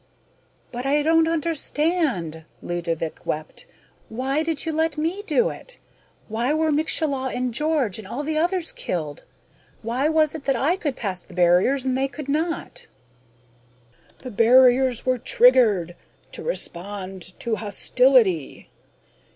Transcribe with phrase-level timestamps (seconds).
[0.71, 3.67] "But I don't understand!" Ludovick wept.
[4.09, 5.77] "Why did you let me do it?
[6.27, 9.25] Why were Mieczyslaw and George and all the others killed?
[9.83, 12.87] Why was it that I could pass the barriers and they could not?"
[14.23, 15.95] "The barriers were triggered...
[16.31, 18.71] to respond to hostility....